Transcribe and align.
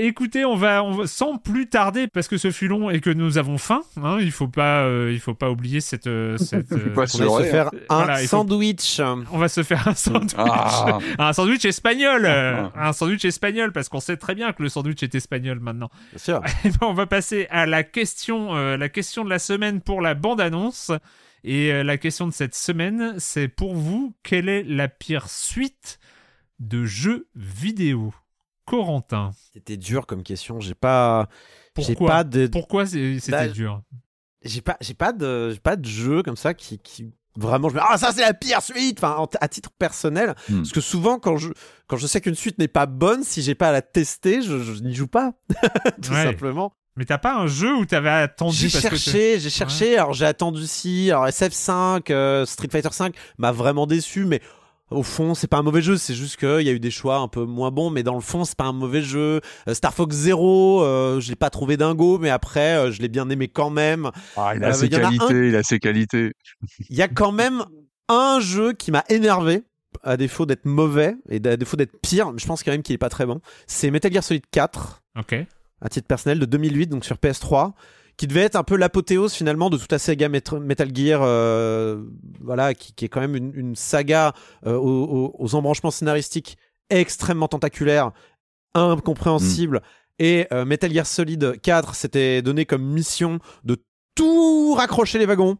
Écoutez, 0.00 0.44
on 0.44 0.56
va, 0.56 0.82
on 0.84 0.92
va- 0.92 1.06
sans 1.06 1.36
plus 1.38 1.68
tarder, 1.68 2.06
parce 2.08 2.28
que 2.28 2.38
ce 2.38 2.50
fut 2.50 2.68
long 2.68 2.90
et 2.90 3.00
que 3.00 3.10
nous 3.10 3.38
avons 3.38 3.58
faim, 3.58 3.82
hein, 4.02 4.18
il 4.20 4.30
faut 4.32 4.48
pas, 4.48 4.84
euh, 4.84 5.10
il 5.12 5.20
faut 5.20 5.34
pas 5.34 5.50
oublier 5.50 5.80
cette, 5.80 6.06
euh, 6.06 6.36
cette, 6.38 6.72
euh, 6.72 6.90
On 6.92 7.00
va 7.00 7.06
se 7.06 7.42
faire 7.44 7.70
un 7.88 7.96
Voilà, 7.96 8.22
il 8.22 8.28
faut- 8.28 8.36
sandwich. 8.38 9.00
on 9.00 9.38
va 9.38 9.48
se 9.48 9.62
faire 9.62 9.86
un 9.88 9.94
sandwich, 9.94 10.34
Ah. 10.38 10.98
un 11.18 11.32
sandwich 11.32 11.64
espagnol, 11.64 12.24
euh, 12.26 12.68
un 12.74 12.92
sandwich 12.92 13.24
espagnol, 13.24 13.72
parce 13.72 13.88
qu'on 13.88 14.00
sait 14.00 14.16
très 14.16 14.34
bien 14.34 14.52
que 14.52 14.62
le 14.62 14.68
sandwich 14.68 15.02
est 15.02 15.14
espagnol 15.14 15.60
maintenant. 15.60 15.90
Bien 16.12 16.18
sûr. 16.18 16.40
Eh 16.64 16.70
ben, 16.70 16.78
on 16.86 16.94
va 16.94 17.06
passer 17.06 17.46
à 17.50 17.66
la 17.66 17.82
question, 17.82 18.54
la 18.54 18.88
question 18.88 19.24
de 19.24 19.30
la 19.30 19.38
semaine 19.38 19.80
pour 19.80 20.00
la 20.00 20.14
bande-annonce. 20.14 20.92
Et 21.44 21.72
euh, 21.72 21.84
la 21.84 21.96
question 21.98 22.26
de 22.26 22.32
cette 22.32 22.56
semaine, 22.56 23.14
c'est 23.18 23.46
pour 23.48 23.74
vous, 23.76 24.12
quelle 24.24 24.48
est 24.48 24.64
la 24.64 24.88
pire 24.88 25.28
suite 25.28 26.00
de 26.58 26.84
jeux 26.84 27.28
vidéo? 27.36 28.12
Corentin. 28.68 29.30
C'était 29.52 29.76
dur 29.76 30.06
comme 30.06 30.22
question. 30.22 30.60
J'ai 30.60 30.74
pas. 30.74 31.28
Pourquoi 31.74 32.08
pas 32.08 32.24
de. 32.24 32.46
Pourquoi 32.46 32.86
c'est- 32.86 33.18
c'était 33.20 33.32
Bah, 33.32 33.48
dur 33.48 33.82
J'ai 34.42 34.60
pas. 34.60 34.76
J'ai 34.80 34.94
pas 34.94 35.12
de. 35.12 35.50
J'ai 35.52 35.60
pas 35.60 35.76
de 35.76 35.86
jeu 35.86 36.22
comme 36.22 36.36
ça 36.36 36.54
qui. 36.54 36.78
qui... 36.78 37.12
Vraiment, 37.36 37.68
je 37.68 37.74
me 37.74 37.78
dis, 37.80 37.86
ah, 37.88 37.96
ça 37.98 38.10
c'est 38.12 38.22
la 38.22 38.34
pire 38.34 38.60
suite, 38.62 38.98
enfin, 38.98 39.14
en 39.16 39.28
t- 39.28 39.38
à 39.40 39.46
titre 39.46 39.70
personnel. 39.78 40.34
Hmm. 40.48 40.56
Parce 40.56 40.72
que 40.72 40.80
souvent, 40.80 41.20
quand 41.20 41.36
je, 41.36 41.50
quand 41.86 41.96
je 41.96 42.08
sais 42.08 42.20
qu'une 42.20 42.34
suite 42.34 42.58
n'est 42.58 42.66
pas 42.66 42.86
bonne, 42.86 43.22
si 43.22 43.42
j'ai 43.42 43.54
pas 43.54 43.68
à 43.68 43.72
la 43.72 43.80
tester, 43.82 44.42
je, 44.42 44.58
je 44.58 44.82
n'y 44.82 44.92
joue 44.92 45.06
pas, 45.06 45.34
tout 46.02 46.10
Ouais. 46.10 46.24
simplement. 46.24 46.72
Mais 46.96 47.04
t'as 47.04 47.18
pas 47.18 47.36
un 47.36 47.46
jeu 47.46 47.72
où 47.76 47.84
t'avais 47.86 48.08
attendu 48.10 48.56
J'ai 48.56 48.68
parce 48.70 48.82
que 48.86 48.88
t'es- 48.90 48.96
cherché, 48.96 49.38
j'ai 49.38 49.50
cherché, 49.50 49.96
alors 49.98 50.14
j'ai 50.14 50.24
attendu 50.26 50.66
si, 50.66 51.12
alors 51.12 51.28
SF5, 51.28 52.10
euh, 52.10 52.44
Street 52.44 52.66
Fighter 52.72 52.88
5 52.90 53.14
m'a 53.38 53.52
vraiment 53.52 53.86
déçu, 53.86 54.24
mais 54.24 54.40
au 54.90 55.02
fond, 55.02 55.34
c'est 55.34 55.46
pas 55.48 55.58
un 55.58 55.62
mauvais 55.62 55.82
jeu, 55.82 55.96
c'est 55.96 56.14
juste 56.14 56.36
qu'il 56.36 56.62
y 56.62 56.68
a 56.68 56.72
eu 56.72 56.80
des 56.80 56.90
choix 56.90 57.18
un 57.18 57.28
peu 57.28 57.44
moins 57.44 57.70
bons, 57.70 57.90
mais 57.90 58.02
dans 58.02 58.14
le 58.14 58.20
fond, 58.20 58.44
c'est 58.44 58.56
pas 58.56 58.64
un 58.64 58.72
mauvais 58.72 59.02
jeu. 59.02 59.40
Euh, 59.68 59.74
Star 59.74 59.92
Fox 59.94 60.14
Zero, 60.16 60.82
euh, 60.82 61.20
je 61.20 61.28
l'ai 61.30 61.36
pas 61.36 61.50
trouvé 61.50 61.76
dingo, 61.76 62.18
mais 62.18 62.30
après, 62.30 62.76
euh, 62.76 62.90
je 62.92 63.00
l'ai 63.02 63.08
bien 63.08 63.28
aimé 63.30 63.48
quand 63.48 63.70
même. 63.70 64.10
Ah, 64.36 64.52
il 64.56 64.64
a 64.64 64.68
Euh, 64.68 64.72
ses 64.72 64.92
a 64.94 64.98
un- 64.98 65.00
qualités, 65.00 65.48
il 65.48 65.56
a 65.56 65.62
ses 65.62 65.78
qualités. 65.78 66.32
Il 66.88 66.96
y 66.96 67.02
a 67.02 67.08
quand 67.08 67.32
même 67.32 67.64
un 68.08 68.40
jeu 68.40 68.72
qui 68.72 68.90
m'a 68.90 69.04
énervé, 69.08 69.62
à 70.02 70.16
défaut 70.16 70.46
d'être 70.46 70.64
mauvais, 70.64 71.16
et 71.28 71.36
à 71.46 71.56
défaut 71.56 71.76
d'être 71.76 72.00
pire, 72.00 72.32
mais 72.32 72.38
je 72.38 72.46
pense 72.46 72.62
quand 72.62 72.70
même 72.70 72.82
qu'il 72.82 72.94
est 72.94 72.98
pas 72.98 73.08
très 73.10 73.26
bon. 73.26 73.40
C'est 73.66 73.90
Metal 73.90 74.12
Gear 74.12 74.22
Solid 74.24 74.44
4. 74.50 75.02
Ok. 75.18 75.34
à 75.80 75.88
titre 75.88 76.08
personnel 76.08 76.40
de 76.40 76.44
2008 76.44 76.88
donc 76.88 77.04
sur 77.04 77.18
PS3 77.18 77.72
qui 78.18 78.26
devait 78.26 78.42
être 78.42 78.56
un 78.56 78.64
peu 78.64 78.76
l'apothéose 78.76 79.32
finalement 79.32 79.70
de 79.70 79.78
toute 79.78 79.92
la 79.92 79.98
saga 79.98 80.28
Met- 80.28 80.52
Metal 80.60 80.94
Gear 80.94 81.22
euh, 81.22 82.02
voilà 82.42 82.74
qui, 82.74 82.92
qui 82.92 83.06
est 83.06 83.08
quand 83.08 83.20
même 83.20 83.36
une, 83.36 83.52
une 83.54 83.76
saga 83.76 84.34
euh, 84.66 84.76
aux, 84.76 85.54
embranchements 85.54 85.92
scénaristiques 85.92 86.58
extrêmement 86.90 87.48
tentaculaires 87.48 88.10
incompréhensibles. 88.74 89.82
Et 90.18 90.46
euh, 90.52 90.64
Metal 90.64 90.92
Gear 90.92 91.06
Solid 91.06 91.60
4 91.62 91.94
s'était 91.94 92.42
donné 92.42 92.66
comme 92.66 92.82
mission 92.82 93.38
de 93.64 93.76
tout 94.14 94.74
raccrocher 94.74 95.18
les 95.18 95.26
wagons 95.26 95.56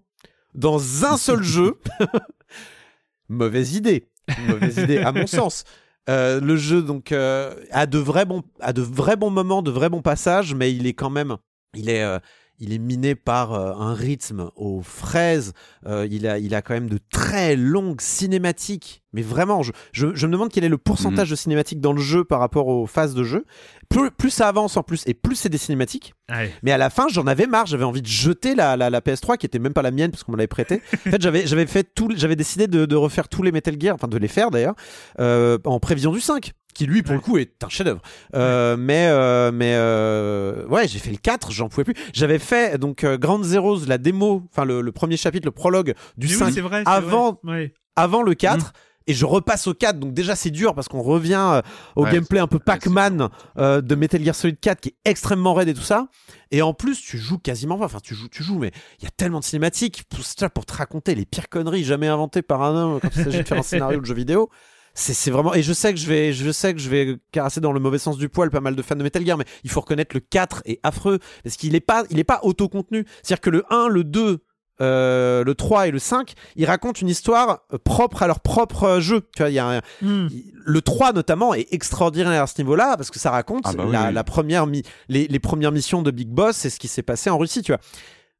dans 0.55 1.05
un 1.05 1.17
seul 1.17 1.43
jeu. 1.43 1.79
Mauvaise 3.29 3.75
idée. 3.75 4.09
Mauvaise 4.49 4.79
idée 4.79 4.99
à 4.99 5.13
mon 5.13 5.27
sens. 5.29 5.65
Euh, 6.09 6.41
le 6.41 6.57
jeu 6.57 6.83
donc 6.83 7.13
euh, 7.13 7.55
a 7.71 7.87
de 7.87 7.99
vrais 7.99 8.25
bons 8.25 8.43
a 8.61 8.73
de 8.73 8.83
vrais 8.83 9.17
bons 9.17 9.31
moments, 9.31 9.63
de 9.63 9.71
vrais 9.71 9.91
bons 9.91 10.03
passages, 10.03 10.55
mais 10.55 10.73
il 10.75 10.87
est 10.87 10.95
quand 10.95 11.11
même 11.11 11.37
il 11.75 11.91
est 11.91 12.03
euh, 12.03 12.19
il 12.61 12.73
est 12.73 12.79
miné 12.79 13.15
par 13.15 13.53
euh, 13.55 13.73
un 13.75 13.95
rythme 13.95 14.51
aux 14.57 14.83
fraises. 14.83 15.53
Euh, 15.87 16.07
il 16.11 16.27
a 16.27 16.39
il 16.39 16.55
a 16.55 16.63
quand 16.63 16.75
même 16.75 16.89
de 16.89 16.99
très 17.11 17.57
longues 17.57 18.01
cinématiques. 18.01 19.03
Mais 19.13 19.23
vraiment, 19.23 19.63
je, 19.63 19.73
je, 19.93 20.15
je 20.15 20.27
me 20.27 20.33
demande 20.33 20.51
quel 20.51 20.65
est 20.65 20.69
le 20.69 20.77
pourcentage 20.77 21.31
de 21.31 21.35
cinématiques 21.35 21.81
dans 21.81 21.95
le 21.95 22.01
jeu 22.01 22.25
par 22.25 22.41
rapport 22.41 22.67
aux 22.69 22.87
phases 22.87 23.15
de 23.15 23.25
jeu. 23.25 23.47
Plus, 23.89 24.11
plus 24.11 24.31
ça 24.31 24.49
avance 24.49 24.77
en 24.77 24.83
plus 24.83 25.03
et 25.07 25.15
plus 25.15 25.35
c'est 25.35 25.49
des 25.49 25.57
cinématiques. 25.57 26.15
Allez. 26.29 26.51
Mais 26.63 26.73
à 26.73 26.79
la 26.79 26.91
fin, 26.91 27.07
j'en 27.09 27.27
avais 27.27 27.47
marre. 27.47 27.67
J'avais 27.67 27.85
envie 27.85 28.03
de 28.03 28.07
jeter 28.07 28.55
la, 28.55 28.77
la, 28.77 28.91
la 28.91 29.01
PS3 29.01 29.39
qui 29.39 29.47
était 29.47 29.59
même 29.59 29.73
pas 29.73 29.83
la 29.83 29.91
mienne 29.91 30.11
parce 30.11 30.25
qu'on 30.25 30.33
me 30.33 30.37
l'avait 30.37 30.47
prêtée. 30.47 30.83
En 31.07 31.11
fait, 31.11 31.23
j'avais 31.23 31.47
j'avais 31.47 31.67
fait 31.67 31.85
tout, 31.95 32.11
j'avais 32.15 32.37
décidé 32.37 32.67
de, 32.67 32.85
de 32.85 32.97
refaire 32.97 33.29
tous 33.29 33.43
les 33.43 33.51
Metal 33.51 33.75
Gear, 33.81 33.95
enfin 33.95 34.09
de 34.09 34.19
les 34.19 34.29
faire 34.29 34.51
d'ailleurs, 34.51 34.75
euh, 35.21 35.57
en 35.65 35.81
prévision 35.81 36.13
du 36.13 36.21
5 36.21 36.53
qui 36.79 36.87
lui 36.87 37.03
pour 37.03 37.11
Ouais. 37.11 37.17
le 37.17 37.21
coup 37.23 37.39
est 37.39 37.63
un 37.65 37.69
chef-d'œuvre. 37.69 38.01
Euh, 38.35 38.77
Mais 38.79 39.09
euh, 39.09 39.51
mais 39.53 39.73
euh, 39.75 40.65
ouais, 40.69 40.87
j'ai 40.89 40.99
fait 40.99 41.11
le 41.11 41.17
4, 41.17 41.51
j'en 41.53 41.69
pouvais 41.69 41.85
plus. 41.85 41.95
J'avais 42.13 42.39
fait 42.39 42.79
donc 42.79 43.05
euh, 43.05 43.19
Grand 43.19 43.43
Zeroes, 43.43 43.81
la 43.87 43.99
démo, 43.99 44.45
enfin 44.53 44.65
le, 44.65 44.81
le 44.81 44.93
premier 44.93 45.17
chapitre, 45.17 45.45
le 45.47 45.51
prologue 45.53 45.95
du 46.17 46.27
Mais 46.29 46.33
oui, 46.33 46.39
5 46.39 46.53
c'est 46.53 46.61
vrai. 46.61 46.83
c'est 46.87 46.91
avant- 46.93 47.39
vrai. 47.43 47.75
Avant 47.97 48.23
le 48.23 48.35
4. 48.35 48.67
Mm. 48.67 48.71
Et 49.11 49.15
je 49.15 49.25
repasse 49.25 49.67
au 49.67 49.73
4, 49.73 49.99
donc 49.99 50.13
déjà 50.13 50.37
c'est 50.37 50.51
dur 50.51 50.75
parce 50.75 50.87
qu'on 50.87 51.01
revient 51.01 51.41
euh, 51.41 51.63
au 51.97 52.05
Ouais, 52.05 52.13
gameplay 52.13 52.41
un 52.41 52.47
peu 52.47 52.59
Pac-Man 52.59 53.31
euh, 53.57 53.81
de 53.81 53.95
Metal 53.95 54.23
Gear 54.23 54.35
Solid 54.35 54.61
4 54.61 54.81
qui 54.83 54.91
est 54.91 54.97
extrêmement 55.07 55.55
raide 55.55 55.69
et 55.69 55.73
tout 55.75 55.81
ça. 55.81 56.09
Et 56.51 56.61
en 56.61 56.75
plus, 56.75 57.01
tu 57.01 57.17
joues 57.17 57.39
quasiment 57.39 57.79
pas, 57.79 57.87
enfin 57.87 58.01
tu 58.03 58.15
joues, 58.15 58.29
tu 58.29 58.43
joues, 58.43 58.59
mais 58.59 58.71
il 59.01 59.05
y 59.05 59.09
a 59.09 59.11
tellement 59.11 59.41
de 59.41 59.45
cinématiques 59.45 60.05
pour, 60.11 60.21
pour 60.51 60.67
te 60.67 60.75
raconter 60.75 61.15
les 61.15 61.25
pires 61.25 61.49
conneries 61.49 61.85
jamais 61.85 62.07
inventées 62.07 62.43
par 62.43 62.63
un 62.63 62.77
homme 62.77 63.01
quand 63.01 63.09
il 63.17 63.25
s'agit 63.25 63.39
de 63.39 63.49
faire 63.49 63.59
un 63.59 63.63
scénario 63.63 63.99
de 63.99 64.05
jeu 64.05 64.13
vidéo. 64.15 64.51
C'est 65.01 65.15
c'est 65.15 65.31
vraiment 65.31 65.55
et 65.55 65.63
je 65.63 65.73
sais 65.73 65.95
que 65.95 66.01
je 66.01 66.07
vais 66.09 66.33
je 66.33 66.51
sais 66.51 66.75
que 66.75 66.81
je 66.81 66.91
vais 66.91 67.19
caresser 67.31 67.61
dans 67.61 67.73
le 67.73 67.79
mauvais 67.79 67.99
sens 67.99 68.19
du 68.19 68.29
poil 68.29 68.51
pas 68.51 68.61
mal 68.61 68.75
de 68.75 68.83
fans 68.83 68.97
de 68.97 69.03
Metal 69.05 69.25
Gear 69.25 69.39
mais 69.39 69.45
il 69.63 69.71
faut 69.71 69.81
reconnaître 69.81 70.15
le 70.17 70.21
4 70.21 70.63
est 70.67 70.81
affreux 70.83 71.21
parce 71.45 71.57
qu'il 71.57 71.75
est 71.77 71.81
pas 71.81 72.03
il 72.11 72.19
est 72.19 72.25
pas 72.25 72.41
autocontenu 72.43 73.05
c'est-à-dire 73.23 73.41
que 73.41 73.51
le 73.51 73.63
1 73.71 73.89
le 73.89 74.03
2 74.03 74.39
euh, 74.81 75.45
le 75.45 75.55
3 75.55 75.89
et 75.89 75.91
le 75.93 75.99
5 76.01 76.33
ils 76.57 76.65
racontent 76.67 77.01
une 77.01 77.09
histoire 77.09 77.61
euh, 77.73 77.79
propre 77.83 78.23
à 78.23 78.27
leur 78.27 78.41
propre 78.41 78.85
euh, 78.85 79.01
jeu 79.01 79.23
tu 79.37 79.43
vois 79.43 79.51
il 79.51 79.55
y 79.55 79.59
a 79.61 79.67
un- 79.79 79.81
Hmm. 80.03 80.29
le 80.65 80.81
3 80.83 81.13
notamment 81.13 81.55
est 81.55 81.67
extraordinaire 81.73 82.43
à 82.43 82.47
ce 82.49 82.55
niveau-là 82.61 82.97
parce 82.97 83.11
que 83.11 83.19
ça 83.21 83.31
raconte 83.31 83.63
Ah 83.67 83.73
bah 83.75 83.85
oui, 83.87 83.93
la, 83.93 84.09
oui. 84.09 84.15
la 84.15 84.25
première 84.25 84.67
mi- 84.67 84.83
les, 85.09 85.27
les 85.29 85.39
premières 85.39 85.73
missions 85.73 86.03
de 86.03 86.11
Big 86.11 86.29
Boss 86.29 86.57
c'est 86.57 86.71
ce 86.71 86.79
qui 86.81 86.89
s'est 86.89 87.03
passé 87.03 87.31
en 87.31 87.39
Russie 87.39 87.63
tu 87.63 87.73
vois 87.73 87.81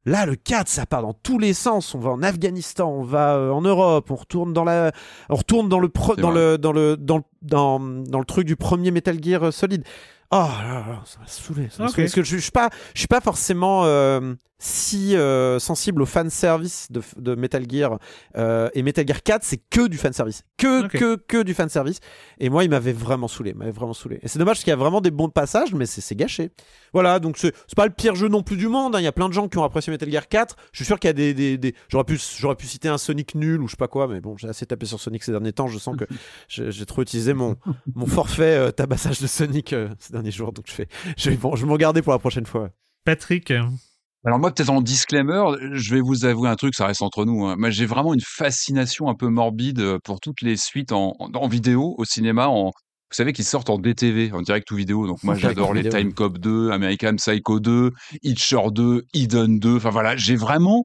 Là, 0.05 0.25
le 0.25 0.35
4, 0.35 0.67
ça 0.69 0.85
part 0.85 1.01
dans 1.01 1.13
tous 1.13 1.37
les 1.39 1.53
sens. 1.53 1.93
On 1.93 1.99
va 1.99 2.09
en 2.11 2.23
Afghanistan, 2.23 2.89
on 2.89 3.03
va 3.03 3.35
euh, 3.35 3.51
en 3.51 3.61
Europe, 3.61 4.09
on 4.09 4.15
retourne 4.15 4.53
dans 4.53 4.63
la, 4.63 4.91
on 5.29 5.35
retourne 5.35 5.67
dans 5.69 5.79
le 5.79 5.89
pro- 5.89 6.15
dans 6.15 6.31
le 6.31 6.57
dans 6.57 6.71
le 6.71 6.95
dans 6.97 7.17
le 7.17 7.23
dans, 7.41 7.79
dans 7.79 8.19
le 8.19 8.25
truc 8.25 8.45
du 8.47 8.55
premier 8.55 8.91
Metal 8.91 9.21
Gear 9.21 9.43
euh, 9.47 9.51
Solid. 9.51 9.83
Oh 10.31 10.35
là 10.37 10.85
là, 10.87 11.01
ça 11.05 11.19
m'a 11.19 11.27
saoulé. 11.27 11.69
ça 11.71 11.83
m'a 11.83 11.89
Ok. 11.89 11.95
saoulé. 11.95 12.05
Parce 12.05 12.15
que 12.15 12.23
je, 12.23 12.35
je 12.37 12.41
suis 12.41 12.51
pas, 12.51 12.69
je 12.93 12.99
suis 12.99 13.07
pas 13.07 13.21
forcément, 13.21 13.85
euh, 13.85 14.35
si 14.59 15.15
euh, 15.15 15.57
sensible 15.57 16.01
au 16.01 16.05
fan 16.05 16.29
service 16.29 16.87
de, 16.91 17.01
de 17.17 17.33
Metal 17.33 17.63
Gear 17.69 17.97
euh, 18.37 18.69
et 18.73 18.83
Metal 18.83 19.07
Gear 19.07 19.23
4 19.23 19.41
c'est 19.41 19.55
que 19.69 19.87
du 19.87 19.97
fan 19.97 20.11
service 20.11 20.43
que 20.57 20.85
que 20.89 21.15
que 21.15 21.43
du 21.43 21.53
fan 21.53 21.69
service 21.69 21.99
et 22.41 22.49
moi 22.49 22.65
il 22.65 22.69
m'avait 22.69 22.91
vraiment 22.91 23.29
saoulé 23.29 23.51
il 23.51 23.55
m'avait 23.57 23.71
vraiment 23.71 23.93
saoulé 23.93 24.19
et 24.21 24.27
c'est 24.27 24.37
dommage 24.37 24.55
parce 24.57 24.65
qu'il 24.65 24.71
y 24.71 24.73
a 24.73 24.75
vraiment 24.75 24.99
des 24.99 25.11
bons 25.11 25.29
passages 25.29 25.73
mais 25.73 25.85
c'est 25.85 26.13
gâché 26.13 26.51
voilà 26.91 27.19
donc 27.19 27.37
c'est 27.37 27.53
pas 27.77 27.85
le 27.85 27.93
pire 27.93 28.15
jeu 28.15 28.27
non 28.27 28.43
plus 28.43 28.57
du 28.57 28.67
monde 28.67 28.97
hein. 28.97 28.99
il 28.99 29.05
y 29.05 29.07
a 29.07 29.13
plein 29.13 29.29
de 29.29 29.33
gens 29.33 29.47
qui 29.47 29.57
ont 29.57 29.63
apprécié 29.63 29.91
Metal 29.91 30.11
Gear 30.11 30.27
4 30.27 30.57
je 30.73 30.77
suis 30.79 30.85
sûr 30.85 30.99
qu'il 30.99 31.07
y 31.07 31.11
a 31.11 31.13
des, 31.13 31.33
des, 31.33 31.57
des- 31.57 31.73
j'aurais 31.87 32.03
pu 32.03 32.19
j'aurais 32.37 32.55
pu 32.57 32.67
citer 32.67 32.89
un 32.89 32.97
Sonic 32.97 33.35
nul 33.35 33.61
ou 33.61 33.67
je 33.67 33.71
sais 33.71 33.77
pas 33.77 33.87
quoi 33.87 34.09
mais 34.09 34.19
bon 34.19 34.35
j'ai 34.35 34.49
assez 34.49 34.65
tapé 34.65 34.85
sur 34.85 34.99
Sonic 34.99 35.23
ces 35.23 35.31
derniers 35.31 35.53
temps 35.53 35.67
je 35.69 35.79
sens 35.79 35.95
que 35.95 36.03
j'ai 36.49 36.85
trop 36.85 37.01
utilisé 37.01 37.33
mon 37.33 37.55
mon 37.95 38.07
forfait 38.07 38.73
tabassage 38.73 39.21
de 39.21 39.27
Sonic 39.27 39.73
ces 39.99 40.11
derniers 40.19 40.31
jours 40.31 40.53
donc 40.53 40.65
je 40.67 40.73
fais 40.73 40.87
je 41.17 41.29
vais 41.29 41.37
bon, 41.37 41.55
je 41.55 41.63
vais 41.63 41.69
m'en 41.69 41.77
garder 41.77 42.01
pour 42.01 42.13
la 42.13 42.19
prochaine 42.19 42.45
fois 42.45 42.69
Patrick, 43.05 43.51
Alors 44.25 44.37
moi, 44.39 44.51
peut-être 44.53 44.69
en 44.69 44.81
disclaimer, 44.81 45.41
je 45.71 45.95
vais 45.95 46.01
vous 46.01 46.25
avouer 46.25 46.49
un 46.49 46.55
truc, 46.55 46.75
ça 46.75 46.85
reste 46.85 47.01
entre 47.01 47.23
nous. 47.25 47.45
hein. 47.45 47.55
Moi, 47.57 47.69
j'ai 47.69 47.85
vraiment 47.85 48.13
une 48.13 48.21
fascination 48.21 49.07
un 49.07 49.15
peu 49.15 49.29
morbide 49.29 49.97
pour 50.03 50.19
toutes 50.19 50.41
les 50.41 50.57
suites 50.57 50.91
en, 50.91 51.15
en, 51.17 51.31
en 51.33 51.47
vidéo, 51.47 51.95
au 51.97 52.03
cinéma, 52.03 52.49
en, 52.49 52.65
vous 52.65 53.15
savez, 53.15 53.31
qui 53.31 53.45
sortent 53.45 53.69
en 53.69 53.79
DTV, 53.79 54.31
en 54.33 54.41
direct 54.41 54.69
ou 54.71 54.75
vidéo. 54.75 55.07
Donc 55.07 55.23
moi, 55.23 55.35
j'adore 55.35 55.73
les 55.73 55.83
vidéo. 55.83 55.97
Time 55.97 56.13
Cop 56.13 56.37
2, 56.37 56.71
American 56.71 57.15
Psycho 57.15 57.59
2, 57.61 57.91
Hitcher 58.21 58.59
2, 58.71 59.05
Eden 59.13 59.57
2. 59.57 59.77
Enfin 59.77 59.89
voilà, 59.89 60.17
j'ai 60.17 60.35
vraiment 60.35 60.83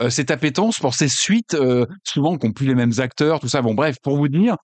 euh, 0.00 0.10
cette 0.10 0.30
appétence 0.30 0.78
pour 0.78 0.94
ces 0.94 1.08
suites, 1.08 1.54
euh, 1.54 1.86
souvent 2.06 2.36
qui 2.36 2.46
n'ont 2.46 2.52
plus 2.52 2.66
les 2.66 2.74
mêmes 2.74 2.92
acteurs, 2.98 3.40
tout 3.40 3.48
ça. 3.48 3.62
Bon 3.62 3.74
bref, 3.74 3.96
pour 4.02 4.16
vous 4.18 4.28
dire, 4.28 4.56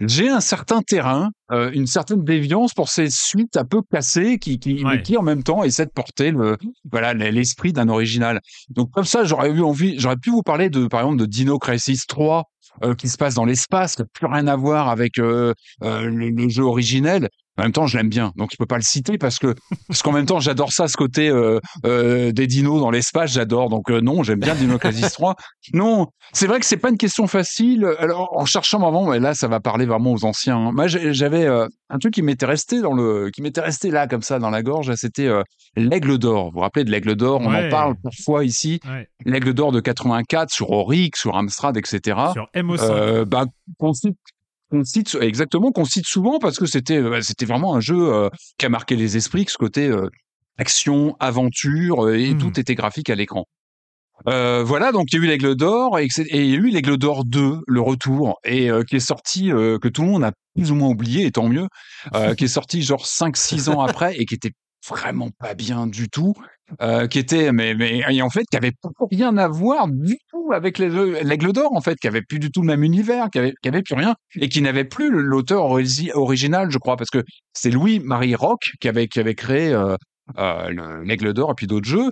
j'ai 0.00 0.28
un 0.28 0.40
certain 0.40 0.82
terrain, 0.82 1.30
euh, 1.52 1.70
une 1.72 1.86
certaine 1.86 2.24
déviance 2.24 2.74
pour 2.74 2.88
ces 2.88 3.08
suites 3.10 3.56
un 3.56 3.64
peu 3.64 3.80
cassées 3.90 4.38
qui, 4.38 4.58
qui, 4.58 4.84
Ouais. 4.84 5.02
qui 5.02 5.16
en 5.16 5.22
même 5.22 5.42
temps 5.42 5.62
essaient 5.62 5.86
de 5.86 5.90
porter 5.90 6.30
le, 6.32 6.56
voilà, 6.90 7.14
l'esprit 7.14 7.72
d'un 7.72 7.88
original. 7.88 8.40
Donc 8.70 8.90
comme 8.90 9.04
ça, 9.04 9.24
j'aurais 9.24 9.50
eu 9.50 9.62
envie, 9.62 9.98
j'aurais 9.98 10.16
pu 10.16 10.30
vous 10.30 10.42
parler 10.42 10.68
de, 10.70 10.86
par 10.86 11.00
exemple, 11.02 11.18
de 11.18 11.26
Dino 11.26 11.58
Crisis 11.58 12.06
3, 12.06 12.44
euh, 12.82 12.94
qui 12.94 13.08
se 13.08 13.16
passe 13.16 13.34
dans 13.34 13.44
l'espace, 13.44 13.94
qui 13.94 14.02
n'a 14.02 14.08
plus 14.12 14.26
rien 14.26 14.48
à 14.48 14.56
voir 14.56 14.88
avec 14.88 15.18
euh, 15.18 15.54
euh, 15.84 16.06
le, 16.06 16.30
le 16.30 16.48
jeu 16.48 16.64
originel. 16.64 17.28
En 17.56 17.62
même 17.62 17.72
temps, 17.72 17.86
je 17.86 17.96
l'aime 17.96 18.08
bien, 18.08 18.32
donc 18.36 18.50
je 18.50 18.56
peux 18.58 18.66
pas 18.66 18.76
le 18.78 18.82
citer 18.82 19.16
parce 19.16 19.38
que 19.38 19.54
parce 19.86 20.02
qu'en 20.02 20.10
même 20.10 20.26
temps, 20.26 20.40
j'adore 20.40 20.72
ça, 20.72 20.88
ce 20.88 20.96
côté 20.96 21.28
euh, 21.28 21.60
euh, 21.86 22.32
des 22.32 22.48
dinos 22.48 22.80
dans 22.80 22.90
l'espace, 22.90 23.32
j'adore. 23.32 23.68
Donc 23.68 23.90
euh, 23.92 24.00
non, 24.00 24.24
j'aime 24.24 24.40
bien 24.40 24.56
Dino 24.56 24.76
Crisis 24.78 25.12
3. 25.12 25.36
Non, 25.72 26.08
c'est 26.32 26.48
vrai 26.48 26.58
que 26.58 26.66
c'est 26.66 26.76
pas 26.78 26.88
une 26.90 26.98
question 26.98 27.26
facile. 27.28 27.86
Alors 28.00 28.30
en 28.36 28.44
cherchant 28.44 28.84
avant, 28.86 29.08
mais 29.08 29.20
là, 29.20 29.34
ça 29.34 29.46
va 29.46 29.60
parler 29.60 29.86
vraiment 29.86 30.12
aux 30.12 30.24
anciens. 30.24 30.56
hein. 30.56 30.70
Moi, 30.72 30.88
j'avais 30.88 31.46
un 31.46 31.98
truc 32.00 32.14
qui 32.14 32.22
m'était 32.22 32.46
resté 32.46 32.80
dans 32.80 32.92
le, 32.92 33.30
qui 33.30 33.40
m'était 33.40 33.60
resté 33.60 33.90
là 33.92 34.08
comme 34.08 34.22
ça 34.22 34.40
dans 34.40 34.50
la 34.50 34.62
gorge. 34.64 34.92
C'était 34.96 35.30
l'aigle 35.76 36.18
d'or. 36.18 36.46
Vous 36.46 36.54
vous 36.54 36.60
rappelez 36.60 36.84
de 36.84 36.90
l'aigle 36.90 37.14
d'or? 37.14 37.40
On 37.40 37.50
Ouais. 37.54 37.66
en 37.68 37.70
parle 37.70 37.94
parfois 38.02 38.44
ici. 38.44 38.80
ouais, 38.84 39.08
L'aigle 39.26 39.54
d'or 39.54 39.70
de 39.70 39.78
84 39.80 40.50
sur 40.50 40.70
Auric, 40.70 41.16
sur 41.16 41.36
Amstrad, 41.36 41.76
etc. 41.76 42.18
sur 42.32 42.48
MO5. 42.54 42.80
Euh, 42.90 43.24
bah, 43.24 43.44
qu'on 44.70 44.84
cite 44.84 45.16
exactement, 45.20 45.72
qu'on 45.72 45.84
cite 45.84 46.06
souvent 46.06 46.38
parce 46.38 46.58
que 46.58 46.66
c'était, 46.66 46.96
euh, 46.98 47.20
c'était 47.22 47.46
vraiment 47.46 47.74
un 47.74 47.80
jeu 47.80 48.12
euh, 48.12 48.28
qui 48.58 48.66
a 48.66 48.68
marqué 48.68 48.96
les 48.96 49.16
esprits, 49.16 49.44
que 49.44 49.52
ce 49.52 49.58
côté 49.58 49.88
euh, 49.88 50.08
action, 50.58 51.16
aventure 51.20 52.10
et 52.10 52.32
Mhm. 52.34 52.38
tout 52.38 52.60
était 52.60 52.74
graphique 52.74 53.10
à 53.10 53.14
l'écran. 53.14 53.44
Euh, 54.28 54.62
voilà, 54.64 54.92
donc 54.92 55.08
il 55.12 55.16
y 55.16 55.20
a 55.20 55.24
eu 55.24 55.26
l'Aigle 55.26 55.56
d'Or 55.56 55.98
et, 55.98 56.06
il 56.30 56.46
y 56.46 56.54
a 56.54 56.56
eu 56.56 56.70
l'Aigle 56.70 56.96
d'Or 56.96 57.24
2, 57.24 57.58
le 57.66 57.80
retour, 57.80 58.38
et 58.44 58.70
euh, 58.70 58.84
qui 58.84 58.96
est 58.96 59.00
sorti, 59.00 59.52
euh, 59.52 59.78
que 59.78 59.88
tout 59.88 60.02
le 60.02 60.08
monde 60.08 60.24
a 60.24 60.32
plus 60.54 60.70
ou 60.70 60.76
moins 60.76 60.88
oublié, 60.88 61.26
et 61.26 61.32
tant 61.32 61.48
mieux, 61.48 61.66
qui 62.38 62.44
est 62.44 62.48
sorti 62.48 62.80
genre 62.82 63.04
5-6 63.04 63.68
ans 63.68 63.80
après 63.80 64.16
et 64.16 64.24
qui 64.24 64.34
était 64.34 64.52
vraiment 64.88 65.30
pas 65.38 65.54
bien 65.54 65.86
du 65.86 66.08
tout, 66.08 66.34
qui 67.10 67.18
était, 67.18 67.52
mais, 67.52 67.74
mais 67.74 68.02
en 68.22 68.30
fait, 68.30 68.44
qui 68.50 68.56
avait 68.56 68.72
rien 69.10 69.36
à 69.36 69.48
voir 69.48 69.86
du 69.88 70.16
tout 70.30 70.52
avec 70.52 70.78
l'Aigle 70.78 71.52
d'Or, 71.52 71.72
en 71.74 71.80
fait, 71.80 71.96
qui 71.96 72.08
avait 72.08 72.22
plus 72.22 72.38
du 72.38 72.50
tout 72.50 72.60
le 72.62 72.66
même 72.66 72.82
univers, 72.82 73.28
qui 73.30 73.38
avait, 73.38 73.54
qui 73.62 73.68
avait 73.68 73.82
plus 73.82 73.94
rien, 73.94 74.14
et 74.36 74.48
qui 74.48 74.60
n'avait 74.62 74.84
plus 74.84 75.10
l'auteur 75.10 75.64
origi- 75.64 76.10
original, 76.14 76.70
je 76.70 76.78
crois, 76.78 76.96
parce 76.96 77.10
que 77.10 77.22
c'est 77.52 77.70
Louis-Marie 77.70 78.34
Roch 78.34 78.72
qui 78.80 78.88
avait, 78.88 79.08
qui 79.08 79.20
avait 79.20 79.34
créé 79.34 79.70
le- 80.36 81.02
l'Aigle 81.04 81.32
d'Or 81.34 81.50
et 81.52 81.54
puis 81.54 81.66
d'autres 81.66 81.88
jeux. 81.88 82.10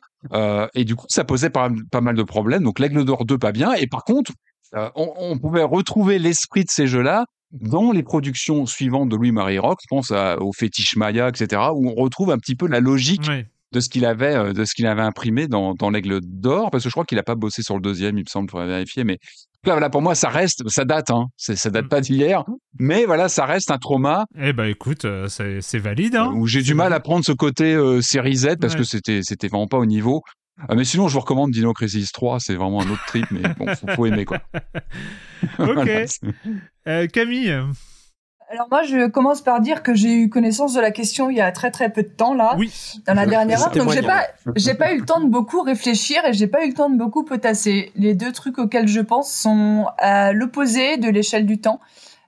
Et 0.74 0.84
du 0.84 0.96
coup, 0.96 1.06
ça 1.08 1.24
posait 1.24 1.50
pas, 1.50 1.70
mal 2.00 2.14
de 2.14 2.22
problèmes. 2.22 2.62
Donc, 2.62 2.78
l'Aigle 2.78 3.04
d'Or 3.04 3.24
2, 3.24 3.38
pas 3.38 3.52
bien. 3.52 3.72
Et 3.74 3.86
par 3.86 4.04
contre, 4.04 4.32
on, 4.74 5.12
on 5.18 5.38
pouvait 5.38 5.62
retrouver 5.62 6.18
l'esprit 6.18 6.64
de 6.64 6.70
ces 6.70 6.86
jeux-là 6.86 7.24
dans 7.52 7.92
les 7.92 8.02
productions 8.02 8.66
suivantes 8.66 9.08
de 9.08 9.16
Louis-Marie 9.16 9.58
Roch. 9.58 9.78
Je 9.82 9.86
pense 9.88 10.10
à- 10.10 10.40
au 10.40 10.52
Fétiche 10.52 10.96
Maya, 10.96 11.28
etc., 11.28 11.60
où 11.74 11.88
on 11.90 11.94
retrouve 11.94 12.30
un 12.30 12.38
petit 12.38 12.54
peu 12.56 12.66
la 12.66 12.80
logique 12.80 13.28
de 13.72 13.80
ce 13.80 13.88
qu'il 13.88 14.04
avait, 14.04 14.34
euh, 14.34 14.52
de 14.52 14.64
ce 14.64 14.74
qu'il 14.74 14.86
avait 14.86 15.02
imprimé 15.02 15.48
dans, 15.48 15.74
dans 15.74 15.88
l'Aigle 15.90 16.20
d'Or. 16.22 16.70
Parce 16.70 16.84
que 16.84 16.90
je 16.90 16.94
crois 16.94 17.04
qu'il 17.04 17.18
a 17.18 17.22
pas 17.22 17.34
bossé 17.34 17.62
sur 17.62 17.74
le 17.74 17.80
deuxième, 17.80 18.18
il 18.18 18.22
me 18.24 18.28
semble, 18.28 18.50
faudrait 18.50 18.66
vérifier. 18.66 19.02
Mais 19.04 19.18
là, 19.64 19.72
voilà, 19.72 19.88
pour 19.88 20.02
moi, 20.02 20.14
ça 20.14 20.28
reste, 20.28 20.62
ça 20.68 20.84
date, 20.84 21.10
hein. 21.10 21.26
Ça 21.38 21.70
date 21.70 21.86
Mm. 21.86 21.88
pas 21.88 22.00
d'hier. 22.02 22.44
Mais 22.78 23.06
voilà, 23.06 23.28
ça 23.30 23.46
reste 23.46 23.70
un 23.70 23.78
trauma 23.78 24.26
Eh 24.38 24.52
ben 24.52 24.66
écoute, 24.66 25.04
euh, 25.06 25.26
c'est 25.28 25.78
valide. 25.78 26.16
Hein 26.16 26.32
où 26.34 26.46
j'ai 26.46 26.60
du 26.62 26.74
mal 26.74 26.92
à 26.92 27.00
prendre 27.00 27.24
ce 27.24 27.32
côté 27.32 27.72
euh, 27.74 28.00
série 28.02 28.36
Z 28.36 28.56
parce 28.60 28.74
Ouais. 28.74 28.80
que 28.80 28.84
c'était 28.84 29.20
c'était 29.22 29.48
vraiment 29.48 29.68
pas 29.68 29.78
au 29.78 29.86
niveau. 29.86 30.20
Euh, 30.70 30.74
mais 30.76 30.84
sinon, 30.84 31.08
je 31.08 31.14
vous 31.14 31.20
recommande 31.20 31.50
Dino 31.50 31.72
Crisis 31.72 32.12
3, 32.12 32.38
c'est 32.40 32.54
vraiment 32.54 32.82
un 32.82 32.90
autre 32.90 33.04
trip, 33.06 33.26
mais 33.30 33.40
bon, 33.58 33.66
faut, 33.74 33.86
faut 33.94 34.06
aimer 34.06 34.24
quoi. 34.24 34.38
Ok. 35.58 35.88
Euh, 36.88 37.06
Camille, 37.06 37.52
Alors 38.50 38.66
moi, 38.68 38.82
je 38.82 39.06
commence 39.06 39.40
par 39.40 39.60
dire 39.60 39.84
que 39.84 39.94
j'ai 39.94 40.14
eu 40.14 40.28
connaissance 40.28 40.74
de 40.74 40.80
la 40.80 40.90
question 40.90 41.30
il 41.30 41.36
y 41.36 41.40
a 41.40 41.52
très 41.52 41.70
très 41.70 41.90
peu 41.90 42.02
de 42.02 42.08
temps 42.08 42.34
là, 42.34 42.56
oui. 42.58 42.72
dans 43.06 43.14
la 43.14 43.24
dernière 43.24 43.62
heure. 43.62 43.70
Donc 43.70 43.92
j'ai 43.92 44.02
pas, 44.02 44.26
j'ai 44.56 44.74
pas 44.74 44.92
eu 44.92 44.98
le 44.98 45.04
temps 45.04 45.20
de 45.20 45.28
beaucoup 45.28 45.62
réfléchir 45.62 46.24
et 46.24 46.32
j'ai 46.32 46.48
pas 46.48 46.64
eu 46.64 46.70
le 46.70 46.74
temps 46.74 46.90
de 46.90 46.98
beaucoup 46.98 47.22
potasser. 47.22 47.92
Les 47.94 48.14
deux 48.14 48.32
trucs 48.32 48.58
auxquels 48.58 48.88
je 48.88 48.98
pense 48.98 49.32
sont 49.32 49.86
à 49.98 50.32
l'opposé 50.32 50.96
de 50.96 51.08
l'échelle 51.08 51.46
du 51.46 51.60
temps, 51.60 51.80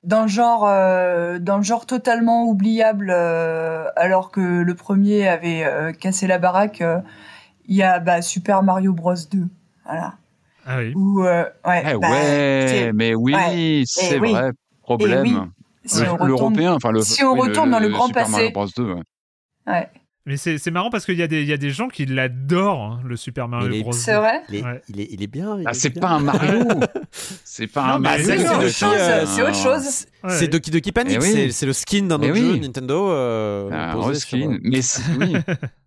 dans 0.05 0.23
le 0.23 0.29
genre, 0.29 0.67
euh, 0.69 1.39
dans 1.39 1.57
le 1.57 1.63
genre 1.63 1.87
totalement 1.87 2.45
oubliable, 2.45 3.11
euh, 3.11 3.87
alors 3.97 4.31
que 4.31 4.41
le 4.41 4.75
premier 4.75 5.27
avait 5.27 5.65
euh, 5.65 5.93
cassé 5.93 6.27
la 6.27 6.39
baraque. 6.39 6.83
Il 7.67 7.77
y 7.77 7.83
a 7.83 7.99
bah, 7.99 8.21
Super 8.23 8.63
Mario 8.63 8.93
Bros 8.93 9.15
2, 9.31 9.47
voilà. 9.85 10.15
Ah 10.67 10.79
oui. 10.79 10.93
Ou 10.95 11.25
euh, 11.25 11.45
ouais, 11.67 11.83
Eh 11.87 11.99
bah, 11.99 12.11
ouais, 12.11 12.93
mais 12.95 13.15
oui, 13.15 13.35
ouais. 13.35 13.83
c'est 13.87 14.17
Eh 14.17 14.21
oui. 14.21 14.33
vrai, 14.33 14.51
problème. 14.83 15.25
Eh 15.27 15.31
oui. 15.31 15.39
si 15.85 16.01
Le- 16.01 16.09
on 16.09 16.13
retourne- 16.13 16.29
L'européen, 16.29 16.73
enfin 16.75 16.91
le. 16.91 17.03
si 17.03 17.23
on 17.23 17.33
oui, 17.35 17.41
retourne 17.49 17.71
dans 17.71 17.79
le 17.81 17.89
grand 17.91 18.07
Super 18.07 18.29
Mario 18.29 18.51
passé. 18.51 18.73
Bros 18.77 18.85
2, 18.87 18.93
ouais. 18.95 19.03
ouais. 19.67 19.89
Mais 20.27 20.39
c'est 20.39 20.57
c'est 20.57 20.71
marrant 20.71 20.89
parce 20.89 21.05
qu'il 21.05 21.19
y, 21.19 21.23
a 21.23 21.27
des- 21.27 21.43
il 21.43 21.49
y 21.49 21.53
a 21.53 21.59
des 21.59 21.69
gens 21.69 21.89
qui 21.89 22.07
l'adorent, 22.07 22.81
hein, 22.83 23.01
le 23.05 23.15
Super 23.15 23.47
Mario 23.47 23.83
Bros. 23.83 23.93
C'est 23.93 24.15
vrai. 24.15 24.41
il 24.49 24.55
est, 24.57 24.63
Ouais. 24.65 24.81
il 24.89 25.01
est, 25.03 25.09
il 25.11 25.23
est 25.23 25.27
bien 25.27 25.59
il 25.59 25.65
Ah, 25.67 25.73
est 25.73 25.75
c'est 25.75 25.91
bien. 25.91 26.01
pas 26.01 26.09
un 26.13 26.21
Mario. 26.21 26.65
c'est 27.45 27.67
pas 27.67 27.87
Non, 27.89 27.93
un 27.95 27.99
Mario. 27.99 28.25
c'est- 28.25 28.39
c'est 28.39 28.49
autre 28.49 28.63
le 28.63 28.69
chose, 28.71 29.27
c'est 29.27 29.43
autre 29.43 29.55
chose. 29.55 30.07
Ouais. 30.23 30.31
C'est 30.31 30.49
Doki 30.49 30.71
Doki 30.71 30.93
Panic, 30.93 31.19
oui. 31.21 31.31
c'est- 31.31 31.51
c'est 31.51 31.67
le 31.67 31.75
skin 31.75 32.05
d'un 32.07 32.17
autre 32.17 32.31
oui. 32.33 32.41
jeu 32.41 32.57
Nintendo. 32.57 33.11
Euh, 33.11 33.71
Un 33.71 33.93
posé 33.93 34.19
sur- 34.19 34.39
reskin. 34.39 34.59
Mais 34.63 34.81
c'est- 34.81 35.03
oui, 35.21 35.35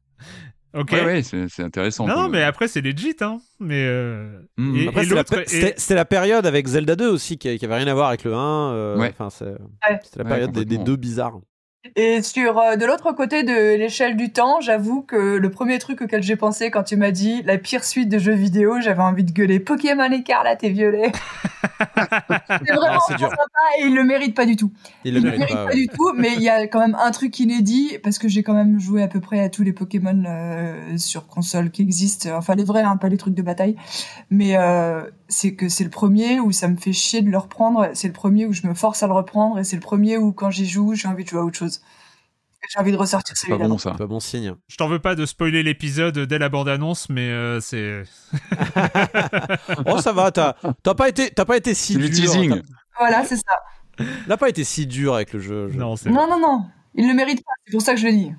Ok. 0.73 0.91
ouais, 0.91 1.05
ouais, 1.05 1.23
c'est 1.23 1.47
c'est 1.49 1.63
intéressant. 1.63 2.05
non, 2.07 2.27
mais 2.29 2.43
après, 2.43 2.67
c'est 2.67 2.81
legit, 2.81 3.15
hein. 3.21 3.39
Mais. 3.59 3.85
euh, 3.87 4.39
Mm. 4.57 4.75
et- 4.75 4.87
Après, 4.89 5.03
et 5.43 5.47
c'était 5.47 5.73
c'était 5.77 5.95
la 5.95 6.05
période 6.05 6.45
avec 6.45 6.67
Zelda 6.67 6.95
2 6.95 7.07
aussi 7.09 7.37
qui, 7.37 7.57
qui 7.57 7.65
avait 7.65 7.75
rien 7.77 7.87
à 7.87 7.93
voir 7.93 8.09
avec 8.09 8.23
le 8.23 8.33
1. 8.33 8.71
euh, 8.73 8.97
Ouais. 8.97 9.09
Enfin, 9.09 9.29
c'est- 9.29 9.45
Ouais. 9.45 9.99
c'était 10.03 10.19
la 10.19 10.23
Ouais, 10.25 10.29
période 10.29 10.51
des, 10.51 10.65
des 10.65 10.77
deux 10.77 10.95
bizarres. 10.97 11.39
Et 11.95 12.21
sur 12.21 12.57
euh, 12.59 12.75
de 12.75 12.85
l'autre 12.85 13.11
côté 13.13 13.43
de 13.43 13.75
l'échelle 13.75 14.15
du 14.15 14.31
temps, 14.31 14.61
j'avoue 14.61 15.01
que 15.01 15.37
le 15.37 15.49
premier 15.49 15.79
truc 15.79 16.01
auquel 16.01 16.23
j'ai 16.23 16.35
pensé 16.35 16.71
quand 16.71 16.83
tu 16.83 16.95
m'as 16.95 17.11
dit 17.11 17.41
la 17.43 17.57
pire 17.57 17.83
suite 17.83 18.09
de 18.09 18.17
jeux 18.19 18.33
vidéo, 18.33 18.79
j'avais 18.81 19.01
envie 19.01 19.23
de 19.23 19.31
gueuler 19.31 19.59
Pokémon 19.59 20.11
écarlate 20.11 20.63
et 20.63 20.69
violet. 20.69 21.11
c'est 21.87 22.73
vraiment 22.73 22.99
Ah, 23.09 23.17
sympa 23.17 23.27
et 23.79 23.85
il 23.85 23.95
le 23.95 24.03
mérite 24.03 24.35
pas 24.35 24.45
du 24.45 24.55
tout. 24.55 24.71
Il 25.03 25.13
le 25.13 25.21
mérite 25.21 25.39
mérite 25.39 25.55
pas. 25.55 25.65
pas 25.65 25.69
ouais. 25.71 25.75
du 25.75 25.87
tout, 25.87 26.13
mais 26.15 26.33
il 26.33 26.41
y 26.41 26.49
a 26.49 26.67
quand 26.67 26.79
même 26.79 26.97
un 26.99 27.11
truc 27.11 27.39
inédit 27.39 27.97
parce 28.03 28.19
que 28.19 28.27
j'ai 28.27 28.43
quand 28.43 28.53
même 28.53 28.79
joué 28.79 29.03
à 29.03 29.07
peu 29.07 29.19
près 29.19 29.39
à 29.39 29.49
tous 29.49 29.63
les 29.63 29.73
Pokémon 29.73 30.23
euh, 30.27 30.97
sur 30.97 31.27
console 31.27 31.71
qui 31.71 31.81
existent, 31.81 32.29
enfin 32.35 32.55
les 32.55 32.63
vrais, 32.63 32.81
hein, 32.83 32.97
pas 32.97 33.09
les 33.09 33.17
trucs 33.17 33.33
de 33.35 33.41
bataille. 33.41 33.75
Mais 34.29 34.57
euh, 34.57 35.01
c'est 35.29 35.55
que 35.55 35.69
c'est 35.69 35.83
le 35.83 35.89
premier 35.89 36.39
où 36.39 36.51
ça 36.51 36.67
me 36.67 36.77
fait 36.77 36.93
chier 36.93 37.21
de 37.21 37.29
le 37.29 37.37
reprendre, 37.37 37.89
c'est 37.93 38.07
le 38.07 38.13
premier 38.13 38.45
où 38.45 38.53
je 38.53 38.65
me 38.67 38.73
force 38.73 39.03
à 39.03 39.07
le 39.07 39.13
reprendre 39.13 39.59
et 39.59 39.63
c'est 39.63 39.75
le 39.75 39.81
premier 39.81 40.17
où 40.17 40.31
quand 40.33 40.49
j'y 40.51 40.67
joue, 40.67 40.93
j'ai 40.95 41.07
envie 41.07 41.23
de 41.23 41.29
jouer 41.29 41.39
à 41.39 41.43
autre 41.43 41.57
chose. 41.57 41.81
J'ai 42.73 42.79
envie 42.79 42.91
de 42.91 42.97
ressortir 42.97 43.33
C'est 43.37 43.47
pas 43.47 43.57
bon 43.57 43.77
ça. 43.77 43.91
C'est 43.93 43.97
pas 43.99 44.07
bon 44.07 44.19
signe. 44.19 44.53
Je 44.67 44.75
t'en 44.75 44.89
veux 44.89 44.99
pas 44.99 45.15
de 45.15 45.25
spoiler 45.25 45.63
l'épisode 45.63 46.17
dès 46.19 46.37
la 46.39 46.49
bande-annonce, 46.49 47.07
mais 47.09 47.29
euh, 47.29 47.61
c'est. 47.61 48.03
Oh, 49.85 49.99
ça 50.01 50.11
va, 50.11 50.31
t'as 50.31 50.55
t'as 50.83 50.93
pas, 50.95 51.09
été- 51.09 51.29
t'as 51.31 51.45
pas 51.45 51.57
été 51.57 51.73
si 51.73 51.95
dur. 51.97 52.09
teasing. 52.09 52.61
Voilà, 52.97 53.23
c'est 53.25 53.37
ça. 53.37 54.03
T'as 54.27 54.37
pas 54.37 54.49
été 54.49 54.63
si 54.63 54.85
dur 54.87 55.15
avec 55.15 55.33
le 55.33 55.39
jeu. 55.39 55.69
je- 55.71 55.77
Non, 55.77 55.95
c'est. 55.95 56.09
Non, 56.09 56.27
non, 56.29 56.39
non. 56.39 56.65
Il 56.95 57.07
le 57.07 57.13
mérite 57.13 57.43
pas, 57.43 57.51
c'est 57.65 57.71
pour 57.71 57.81
ça 57.81 57.93
que 57.93 57.99
je 58.01 58.07
le 58.07 58.11
dis. 58.13 58.31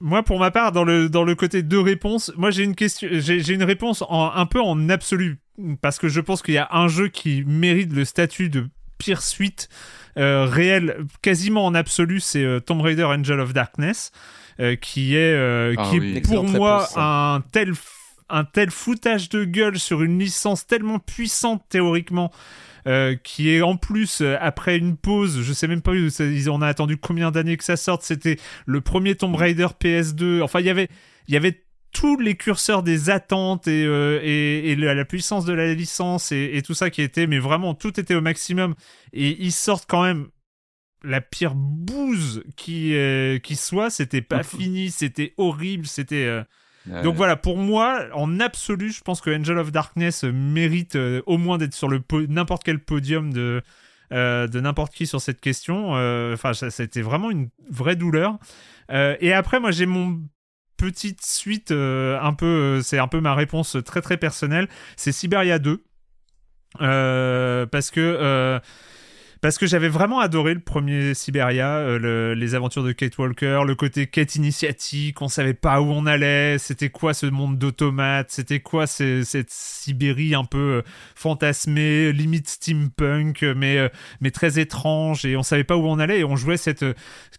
Moi, 0.00 0.22
pour 0.22 0.38
ma 0.38 0.50
part, 0.50 0.72
dans 0.72 0.84
le, 0.84 1.08
dans 1.08 1.24
le 1.24 1.34
côté 1.34 1.62
deux 1.62 1.80
réponses, 1.80 2.32
moi 2.36 2.50
j'ai 2.50 2.62
une 2.64 2.74
question, 2.74 3.08
j'ai 3.12 3.40
j'ai 3.40 3.54
une 3.54 3.62
réponse 3.64 4.02
en, 4.08 4.30
un 4.32 4.46
peu 4.46 4.60
en 4.60 4.88
absolu 4.88 5.40
parce 5.80 5.98
que 5.98 6.08
je 6.08 6.20
pense 6.20 6.42
qu'il 6.42 6.54
y 6.54 6.58
a 6.58 6.68
un 6.72 6.88
jeu 6.88 7.08
qui 7.08 7.44
mérite 7.46 7.92
le 7.92 8.04
statut 8.04 8.48
de 8.48 8.68
pire 8.98 9.22
suite 9.22 9.68
euh, 10.16 10.44
réel, 10.44 11.04
quasiment 11.22 11.66
en 11.66 11.74
absolu, 11.74 12.20
c'est 12.20 12.44
euh, 12.44 12.60
Tomb 12.60 12.80
Raider 12.80 13.04
Angel 13.04 13.40
of 13.40 13.52
Darkness, 13.52 14.12
euh, 14.60 14.76
qui 14.76 15.16
est, 15.16 15.34
euh, 15.34 15.74
Ah 15.76 15.88
qui 15.90 15.98
oui. 15.98 16.16
est 16.16 16.20
pour 16.20 16.44
moi 16.44 16.88
un 16.96 17.42
tel 17.52 17.72
un 18.30 18.44
tel 18.44 18.70
foutage 18.70 19.28
de 19.28 19.44
gueule 19.44 19.78
sur 19.78 20.02
une 20.02 20.18
licence 20.18 20.66
tellement 20.66 20.98
puissante 20.98 21.62
théoriquement. 21.68 22.30
Euh, 22.86 23.16
qui 23.24 23.48
est 23.48 23.62
en 23.62 23.76
plus 23.76 24.20
euh, 24.20 24.36
après 24.42 24.76
une 24.76 24.98
pause, 24.98 25.40
je 25.40 25.52
sais 25.54 25.66
même 25.66 25.80
pas 25.80 25.92
ils 25.94 26.50
on 26.50 26.60
a 26.60 26.66
attendu 26.66 26.98
combien 26.98 27.30
d'années 27.30 27.56
que 27.56 27.64
ça 27.64 27.78
sorte, 27.78 28.02
c'était 28.02 28.36
le 28.66 28.82
premier 28.82 29.14
Tomb 29.14 29.34
Raider 29.34 29.68
PS2. 29.82 30.42
Enfin, 30.42 30.60
il 30.60 30.66
y 30.66 30.70
avait 30.70 30.90
il 31.26 31.32
y 31.32 31.36
avait 31.38 31.63
tous 32.04 32.18
les 32.18 32.34
curseurs 32.34 32.82
des 32.82 33.08
attentes 33.08 33.66
et, 33.66 33.86
euh, 33.86 34.20
et, 34.22 34.76
la, 34.76 35.04
puissance 35.06 35.46
de 35.46 35.54
la 35.54 35.72
licence 35.72 36.32
et, 36.32 36.50
et, 36.52 36.60
tout 36.60 36.74
ça 36.74 36.90
qui 36.90 37.00
était, 37.00 37.26
mais 37.26 37.38
vraiment 37.38 37.72
tout 37.72 37.98
était 37.98 38.14
au 38.14 38.20
maximum. 38.20 38.74
Et 39.14 39.42
ils 39.42 39.52
sortent 39.52 39.86
quand 39.88 40.02
même 40.02 40.26
la 41.02 41.22
pire 41.22 41.54
bouse 41.54 42.44
qui, 42.56 42.94
qui 43.42 43.56
soit, 43.56 43.88
c'était 43.88 44.20
pas 44.20 44.42
fini, 44.42 44.90
c'était 44.90 45.32
horrible, 45.38 45.86
c'était. 45.86 46.44
Donc 46.86 47.14
voilà, 47.16 47.36
pour 47.36 47.56
moi, 47.56 48.06
en 48.12 48.40
absolu, 48.40 48.92
je 48.92 49.00
pense 49.00 49.22
que 49.22 49.30
Angel 49.30 49.56
of 49.56 49.72
Darkness 49.72 50.24
mérite 50.24 50.96
euh, 50.96 51.22
au 51.24 51.38
moins 51.38 51.56
d'être 51.56 51.72
sur 51.72 51.88
le 51.88 52.02
n'importe 52.28 52.62
quel 52.62 52.78
podium 52.78 53.32
de, 53.32 53.62
euh, 54.12 54.46
de 54.46 54.60
n'importe 54.60 54.92
qui 54.92 55.06
sur 55.06 55.22
cette 55.22 55.40
question. 55.40 55.96
Euh, 55.96 56.34
enfin, 56.34 56.52
ça, 56.52 56.66
a 56.66 56.84
été 56.84 57.00
vraiment 57.00 57.30
une 57.30 57.48
vraie 57.70 57.96
douleur. 57.96 58.38
et 58.90 59.32
après, 59.32 59.60
moi, 59.60 59.70
j'ai 59.70 59.86
mon 59.86 60.20
petite 60.90 61.24
suite 61.24 61.70
un 61.70 62.32
peu, 62.32 62.80
c'est 62.82 62.98
un 62.98 63.08
peu 63.08 63.20
ma 63.20 63.34
réponse 63.34 63.76
très 63.84 64.00
très 64.00 64.16
personnelle. 64.16 64.68
C'est 64.96 65.12
Siberia 65.12 65.58
2. 65.58 65.82
parce 66.78 67.90
que 67.90 68.60
parce 69.44 69.58
que 69.58 69.66
j'avais 69.66 69.90
vraiment 69.90 70.20
adoré 70.20 70.54
le 70.54 70.60
premier 70.60 71.12
Siberia, 71.12 71.76
euh, 71.76 72.34
les 72.34 72.54
aventures 72.54 72.82
de 72.82 72.92
Kate 72.92 73.18
Walker, 73.18 73.60
le 73.66 73.74
côté 73.74 74.06
quête 74.06 74.36
initiatique, 74.36 75.20
on 75.20 75.28
savait 75.28 75.52
pas 75.52 75.82
où 75.82 75.90
on 75.90 76.06
allait, 76.06 76.56
c'était 76.56 76.88
quoi 76.88 77.12
ce 77.12 77.26
monde 77.26 77.58
d'automates, 77.58 78.30
c'était 78.30 78.60
quoi 78.60 78.86
cette 78.86 79.50
Sibérie 79.50 80.34
un 80.34 80.44
peu 80.44 80.58
euh, 80.58 80.82
fantasmée, 81.14 82.10
limite 82.10 82.48
steampunk, 82.48 83.42
mais, 83.42 83.76
euh, 83.76 83.90
mais 84.22 84.30
très 84.30 84.58
étrange, 84.58 85.26
et 85.26 85.36
on 85.36 85.42
savait 85.42 85.62
pas 85.62 85.76
où 85.76 85.86
on 85.88 85.98
allait, 85.98 86.20
et 86.20 86.24
on 86.24 86.36
jouait 86.36 86.56
cette 86.56 86.86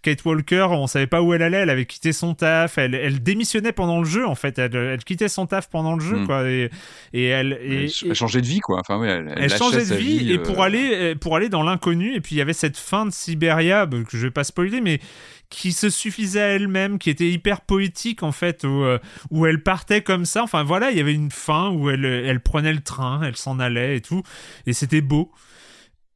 Kate 0.04 0.24
Walker, 0.26 0.68
on 0.70 0.86
savait 0.86 1.08
pas 1.08 1.24
où 1.24 1.34
elle 1.34 1.42
allait, 1.42 1.58
elle 1.58 1.72
avait 1.72 1.88
quitté 1.88 2.14
son 2.14 2.36
taf, 2.36 2.78
elle, 2.78 2.94
elle 2.94 3.24
démissionnait 3.24 3.72
pendant 3.72 3.98
le 3.98 4.06
jeu 4.06 4.28
en 4.28 4.36
fait, 4.36 4.60
elle, 4.60 5.04
quittait 5.04 5.28
son 5.28 5.48
taf 5.48 5.72
pendant 5.72 5.96
le 5.96 6.02
jeu, 6.02 6.18
hmm. 6.18 6.28
quoi, 6.28 6.48
et, 6.48 6.70
et 7.14 7.26
elle... 7.26 7.58
Et, 7.64 7.88
elle, 8.06 8.14
changeait 8.14 8.42
de 8.42 8.48
vie, 8.48 8.60
quoi, 8.60 8.80
enfin 8.80 9.00
oui, 9.00 9.08
elle, 9.08 9.34
elle 9.36 9.58
changeait 9.58 9.88
de 9.88 9.96
vie, 9.96 10.32
et 10.32 10.38
pour, 10.38 10.62
aller, 10.62 11.16
pour 11.16 11.36
aller 11.36 11.50
dans 11.50 11.64
l'inconnu, 11.64 11.95
et 12.04 12.22
puis 12.22 12.36
il 12.36 12.38
y 12.38 12.42
avait 12.42 12.54
cette 12.54 12.78
fin 12.78 13.06
de 13.06 13.12
Siberia, 13.12 13.88
que 13.88 14.18
je 14.18 14.28
vais 14.28 14.32
pas 14.32 14.44
spoiler, 14.44 14.82
mais 14.82 15.00
qui 15.50 15.72
se 15.72 15.90
suffisait 15.90 16.42
à 16.42 16.48
elle-même, 16.48 16.98
qui 17.00 17.10
était 17.10 17.30
hyper 17.30 17.62
poétique 17.62 18.24
en 18.24 18.32
fait, 18.32 18.64
où, 18.64 18.84
euh, 18.84 19.00
où 19.32 19.46
elle 19.46 19.62
partait 19.64 20.02
comme 20.02 20.26
ça. 20.26 20.44
Enfin 20.44 20.64
voilà, 20.64 20.92
il 20.92 20.98
y 20.98 21.02
avait 21.02 21.14
une 21.14 21.32
fin 21.32 21.70
où 21.70 21.90
elle, 21.90 22.06
elle 22.06 22.42
prenait 22.42 22.74
le 22.74 22.82
train, 22.82 23.22
elle 23.24 23.38
s'en 23.38 23.60
allait 23.60 23.98
et 23.98 24.02
tout, 24.02 24.24
et 24.66 24.74
c'était 24.74 25.02
beau. 25.02 25.32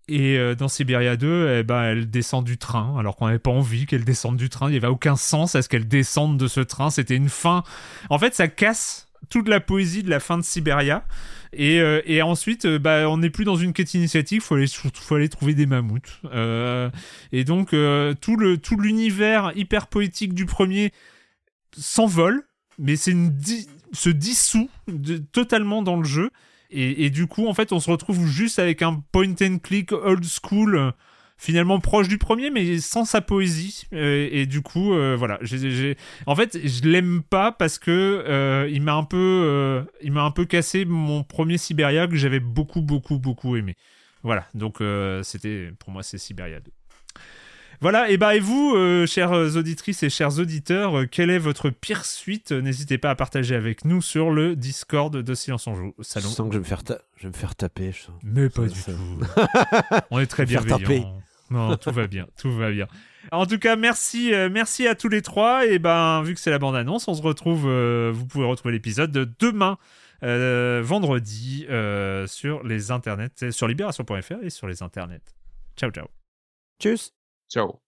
Et 0.10 0.40
euh, 0.40 0.56
dans 0.56 0.68
Siberia 0.68 1.16
2, 1.16 1.60
eh 1.60 1.64
ben, 1.64 1.84
elle 1.84 2.10
descend 2.10 2.44
du 2.44 2.58
train, 2.58 2.98
alors 2.98 3.16
qu'on 3.16 3.28
n'avait 3.28 3.38
pas 3.38 3.52
envie 3.52 3.86
qu'elle 3.86 4.04
descende 4.04 4.38
du 4.38 4.50
train. 4.50 4.68
Il 4.68 4.72
n'y 4.72 4.78
avait 4.78 4.88
aucun 4.88 5.16
sens 5.16 5.54
à 5.54 5.62
ce 5.62 5.70
qu'elle 5.70 5.88
descende 5.88 6.38
de 6.38 6.48
ce 6.48 6.62
train. 6.62 6.90
C'était 6.90 7.16
une 7.16 7.30
fin. 7.30 7.64
En 8.10 8.18
fait, 8.18 8.34
ça 8.34 8.48
casse 8.48 9.09
toute 9.30 9.48
la 9.48 9.60
poésie 9.60 10.04
de 10.04 10.10
la 10.10 10.20
fin 10.20 10.38
de 10.38 10.44
Siberia. 10.44 11.06
Et, 11.52 11.80
euh, 11.80 12.02
et 12.06 12.22
ensuite, 12.22 12.66
euh, 12.66 12.80
bah, 12.80 13.10
on 13.10 13.18
n'est 13.18 13.30
plus 13.30 13.44
dans 13.44 13.56
une 13.56 13.74
quête 13.74 13.94
initiative, 13.94 14.42
faut 14.42 14.58
faut 14.94 15.16
aller 15.16 15.30
trouver 15.30 15.54
des 15.54 15.66
mammouths. 15.66 16.22
Euh, 16.26 16.90
et 17.32 17.44
donc, 17.44 17.76
tout 18.22 18.58
tout 18.58 18.80
l'univers 18.80 19.52
hyper 19.56 19.88
poétique 19.88 20.34
du 20.34 20.46
premier 20.46 20.92
s'envole, 21.76 22.44
mais 22.78 22.96
c'est 22.96 23.16
se 23.92 24.10
dissout 24.10 24.70
totalement 25.32 25.82
dans 25.82 25.98
le 25.98 26.06
jeu. 26.06 26.30
Et, 26.72 27.06
et, 27.06 27.10
du 27.10 27.26
coup, 27.26 27.48
en 27.48 27.56
fait, 27.56 27.72
on 27.74 27.80
se 27.80 27.90
retrouve 27.90 28.28
juste 28.28 28.60
avec 28.60 28.84
un 28.84 29.04
point 29.12 29.34
and 29.42 29.58
click 29.64 29.92
old 29.92 30.24
school 30.24 30.94
finalement 31.40 31.80
proche 31.80 32.10
du 32.10 32.18
premier, 32.18 32.52
mais 32.52 32.80
sans 32.80 33.06
sa 33.06 33.22
poésie. 33.22 33.86
Euh, 33.94 34.28
et 34.30 34.46
du 34.46 34.62
coup, 34.62 34.94
euh, 34.94 35.16
voilà. 35.18 35.40
En 36.26 36.36
fait, 36.36 36.60
je 36.64 36.84
l'aime 36.84 37.24
pas 37.24 37.54
parce 37.54 37.80
que 37.80 38.24
euh, 38.28 38.70
il 38.70 38.82
m'a 38.82 38.94
un 38.94 39.06
peu, 39.06 39.86
il 40.04 40.12
m'a 40.12 40.24
un 40.24 40.32
peu 40.32 40.46
cassé 40.46 40.86
mon 40.86 41.24
premier 41.24 41.58
Siberia 41.58 42.08
que 42.08 42.18
j'avais 42.18 42.42
beaucoup, 42.42 42.82
beaucoup, 42.82 43.18
beaucoup 43.18 43.56
aimé. 43.56 43.76
Voilà. 44.22 44.46
Donc, 44.54 44.84
c'était 45.24 45.72
pour 45.80 45.92
moi, 45.92 46.04
c'est 46.04 46.20
Siberia 46.20 46.60
2. 46.60 46.72
Voilà, 47.82 48.10
et 48.10 48.18
bah 48.18 48.36
et 48.36 48.42
vous, 48.42 48.76
chères 49.08 49.32
auditrices 49.32 50.04
et 50.04 50.10
chers 50.10 50.38
auditeurs, 50.38 51.10
quelle 51.10 51.30
est 51.30 51.40
votre 51.40 51.70
pire 51.70 52.04
suite? 52.04 52.52
N'hésitez 52.52 52.98
pas 52.98 53.12
à 53.12 53.16
partager 53.16 53.56
avec 53.56 53.86
nous 53.86 54.02
sur 54.02 54.32
le 54.32 54.58
Discord 54.58 55.16
de 55.16 55.34
Silence 55.34 55.66
en 55.68 55.76
Joue. 55.76 55.96
Salon. 56.02 56.28
Je 56.28 56.34
sens 56.34 56.48
que 56.50 56.54
je 56.56 56.60
vais 56.60 56.64
me 56.64 56.68
faire, 56.68 56.82
je 57.16 57.24
vais 57.24 57.30
me 57.30 57.34
faire 57.34 57.56
taper. 57.56 57.92
Mais 58.22 58.50
pas 58.50 58.68
du 58.68 58.74
tout. 58.74 58.92
On 60.12 60.20
est 60.20 60.28
très 60.28 60.46
bienveillants. 60.46 61.22
Non, 61.50 61.76
tout 61.78 61.92
va 61.92 62.08
bien, 62.08 62.28
tout 62.38 62.52
va 62.52 62.72
bien. 62.72 62.88
En 63.32 63.46
tout 63.46 63.60
cas, 63.60 63.76
merci, 63.76 64.34
euh, 64.34 64.50
merci 64.52 64.88
à 64.88 64.96
tous 64.96 65.10
les 65.10 65.22
trois. 65.22 65.66
Et 65.66 65.80
ben, 65.80 66.22
vu 66.24 66.34
que 66.34 66.40
c'est 66.40 66.52
la 66.52 66.60
bande 66.60 66.76
annonce, 66.76 67.08
on 67.08 67.14
se 67.14 67.22
retrouve. 67.22 67.66
Euh, 67.68 68.12
vous 68.14 68.26
pouvez 68.26 68.46
retrouver 68.46 68.74
l'épisode 68.74 69.12
demain, 69.40 69.78
euh, 70.24 70.82
vendredi, 70.84 71.66
sur 72.28 72.64
les 72.64 72.92
internets, 72.92 73.52
sur 73.52 73.68
libération.fr 73.68 74.44
et 74.44 74.50
sur 74.50 74.68
les 74.68 74.84
internets. 74.84 75.36
Ciao, 75.76 75.92
ciao. 75.92 76.08
Tchuss. 76.80 77.14
Ciao. 77.50 77.80